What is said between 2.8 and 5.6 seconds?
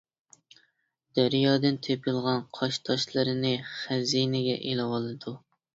تاشلىرىنى خەزىنىگە ئېلىۋالىدۇ.